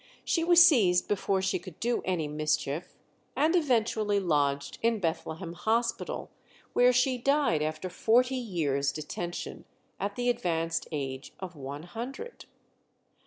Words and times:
She 0.25 0.43
was 0.43 0.65
seized 0.65 1.07
before 1.07 1.43
she 1.43 1.59
could 1.59 1.79
do 1.79 2.01
any 2.05 2.27
mischief, 2.27 2.95
and 3.35 3.55
eventually 3.55 4.19
lodged 4.19 4.79
in 4.81 4.97
Bethlehem 4.99 5.53
Hospital, 5.53 6.31
where 6.73 6.91
she 6.91 7.19
died 7.19 7.61
after 7.61 7.87
forty 7.87 8.33
years' 8.35 8.91
detention, 8.91 9.63
at 9.99 10.15
the 10.15 10.27
advanced 10.27 10.87
age 10.91 11.33
of 11.39 11.55
one 11.55 11.83
hundred. 11.83 12.45